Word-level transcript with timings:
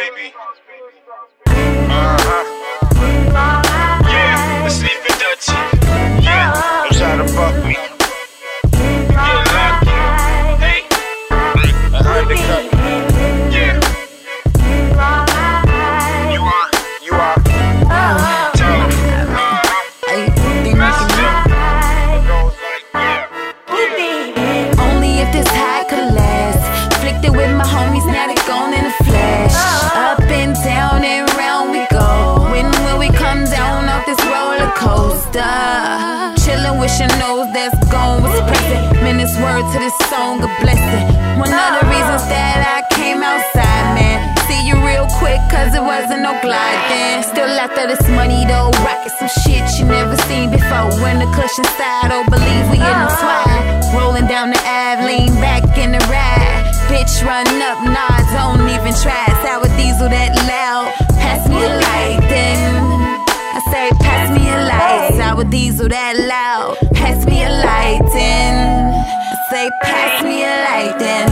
baby. 0.00 0.32
Uh-huh. 1.46 2.44
Yeah, 4.08 4.64
leave 4.64 5.04
it 5.04 5.16
Dutchy. 5.20 5.58
Yeah, 6.24 6.56
don't 6.82 6.96
try 6.96 7.12
to 7.20 7.26
fuck 7.28 7.54
me. 7.66 7.76
Yeah, 9.12 9.44
yeah. 9.52 9.74
Only 24.80 25.12
if 25.20 25.28
this 25.32 25.48
high 25.48 25.84
could 25.84 26.14
last. 26.14 26.64
Flicked 27.00 27.24
it 27.26 27.32
with 27.32 27.52
my 27.54 27.64
homies, 27.64 28.06
now 28.06 28.26
they 28.28 28.39
coaster? 35.30 36.34
Chillin' 36.42 36.80
with 36.80 36.98
your 36.98 37.08
nose 37.18 37.52
that's 37.52 37.76
gone 37.90 38.22
was 38.22 38.40
present. 38.42 39.02
Minutes 39.02 39.36
word 39.38 39.64
to 39.72 39.78
this 39.78 39.96
song, 40.08 40.42
a 40.42 40.48
blessing. 40.60 41.06
One 41.38 41.52
of 41.52 41.70
the 41.80 41.86
reasons 41.86 42.24
that 42.28 42.58
I 42.66 42.82
came 42.94 43.22
outside, 43.22 43.94
man. 43.94 44.36
See 44.48 44.66
you 44.66 44.76
real 44.84 45.06
quick, 45.18 45.40
cause 45.50 45.74
it 45.74 45.82
wasn't 45.82 46.22
no 46.22 46.38
gliding. 46.42 47.22
Still 47.22 47.50
after 47.60 47.86
this 47.86 48.02
money 48.10 48.44
though, 48.46 48.70
rockin' 48.82 49.12
some 49.18 49.30
shit 49.42 49.64
you 49.78 49.84
never 49.86 50.16
seen 50.28 50.50
before. 50.50 50.90
When 51.02 51.18
the 51.18 51.28
cushion 51.32 51.64
side, 51.78 52.10
oh, 52.10 52.24
believe 52.28 52.66
we 52.70 52.78
in 52.78 52.98
the 52.98 53.10
swag. 53.20 53.94
Rolling 53.94 54.26
down 54.26 54.50
the 54.50 54.60
Ave, 54.66 55.06
lean 55.06 55.34
back 55.40 55.64
in 55.78 55.92
the 55.92 56.02
ride. 56.10 56.70
Bitch, 56.90 57.22
run 57.22 57.46
up, 57.62 57.78
nah, 57.86 58.18
don't 58.34 58.66
even 58.66 58.94
try. 58.98 59.26
Sour 59.46 59.69
diesel 59.69 59.69
that 59.69 59.69
diesel 65.50 65.88
that 65.88 66.16
loud. 66.16 66.76
Pass 66.94 67.26
me 67.26 67.42
a 67.42 67.50
light, 67.50 68.00
then. 68.12 68.94
Say, 69.50 69.68
pass 69.82 70.22
me 70.22 70.44
a 70.44 70.46
light, 70.46 70.98
then. 70.98 71.28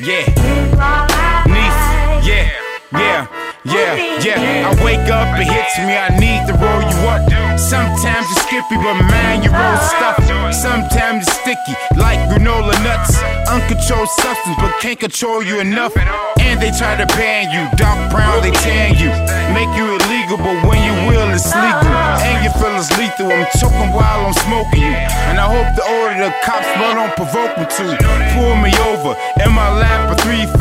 Yeah, 0.00 0.24
yeah, 2.24 2.50
yeah, 2.92 3.47
yeah, 3.70 4.20
yeah. 4.24 4.70
I 4.70 4.84
wake 4.84 5.08
up, 5.10 5.28
it 5.38 5.48
hits 5.48 5.78
me, 5.78 5.96
I 5.96 6.08
need 6.18 6.46
to 6.48 6.54
roll 6.56 6.82
you 6.82 6.98
up. 7.08 7.22
Sometimes 7.58 8.26
you're 8.30 8.44
skippy, 8.46 8.76
but 8.76 8.94
man, 9.10 9.42
you 9.42 9.50
roll 9.50 9.78
stuff. 9.92 10.16
Sometimes 10.54 11.26
you're 11.26 11.40
sticky, 11.42 11.74
like 11.96 12.18
granola 12.30 12.76
nuts. 12.84 13.16
Uncontrolled 13.48 14.08
substance, 14.08 14.56
but 14.58 14.72
can't 14.80 14.98
control 14.98 15.42
you 15.42 15.60
enough. 15.60 15.96
And 16.40 16.60
they 16.60 16.70
try 16.70 16.96
to 16.96 17.06
ban 17.16 17.50
you, 17.50 17.68
dark 17.76 18.10
brown, 18.10 18.42
they 18.42 18.52
tan 18.52 18.94
you. 18.96 19.10
Make 19.54 19.70
you 19.76 19.96
illegal, 19.96 20.38
but 20.38 20.66
when 20.68 20.80
you 20.84 20.94
will, 21.08 21.28
it's 21.34 21.54
legal. 21.54 21.87
Your 22.48 22.96
lethal, 22.96 23.28
I'm 23.28 23.44
choking 23.60 23.92
while 23.92 24.24
I'm 24.24 24.32
smoking 24.32 24.80
you. 24.80 24.96
And 25.28 25.36
I 25.36 25.44
hope 25.44 25.68
the 25.76 25.84
order 25.84 26.24
the 26.24 26.32
cops 26.40 26.66
but 26.80 26.94
don't 26.94 27.12
provoke 27.14 27.52
me 27.60 27.66
to. 27.68 27.84
Pull 28.32 28.56
me 28.56 28.72
over, 28.88 29.12
in 29.44 29.52
my 29.52 29.68
lap, 29.76 30.08
a 30.08 30.16
3-5 30.22 30.56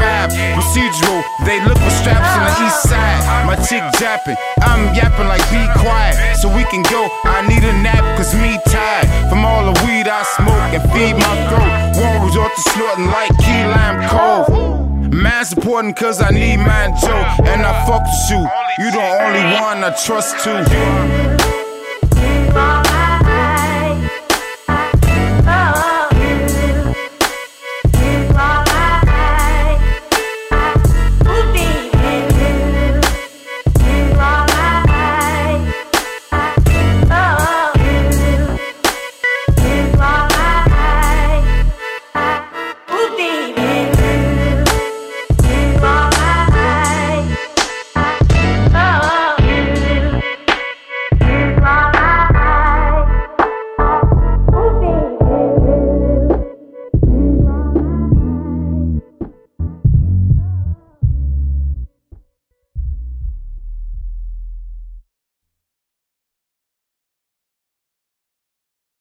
procedural. 0.57 1.23
They 1.45 1.63
look 1.63 1.77
for 1.77 1.93
straps 1.95 2.27
on 2.35 2.43
the 2.43 2.53
east 2.67 2.83
side. 2.89 3.45
My 3.47 3.55
chick 3.55 3.83
japping, 3.99 4.35
I'm 4.59 4.93
yapping 4.95 5.27
like 5.27 5.45
be 5.47 5.63
quiet. 5.79 6.37
So 6.37 6.49
we 6.49 6.65
can 6.65 6.83
go, 6.83 7.07
I 7.23 7.47
need 7.47 7.63
a 7.63 7.73
nap, 7.79 8.03
cause 8.17 8.35
me 8.35 8.59
tired. 8.67 9.07
From 9.29 9.45
all 9.45 9.71
the 9.71 9.75
weed 9.85 10.07
I 10.07 10.23
smoke 10.35 10.73
and 10.75 10.83
feed 10.91 11.15
my 11.15 11.33
throat. 11.47 11.71
Won't 11.95 12.25
resort 12.27 12.51
to 12.55 12.61
snorting 12.75 13.07
like 13.07 13.31
key 13.39 13.63
lime 13.63 14.03
cove. 14.09 15.13
Man's 15.13 15.53
important 15.53 15.95
cause 15.95 16.21
I 16.21 16.31
need 16.31 16.57
mine 16.57 16.93
too. 16.99 17.21
And 17.47 17.63
I 17.63 17.85
fuck 17.87 18.03
with 18.03 18.31
you. 18.31 18.43
You 18.83 18.91
the 18.91 19.05
only 19.23 19.43
one 19.61 19.83
I 19.83 19.95
trust 20.05 20.43
to. 20.43 21.26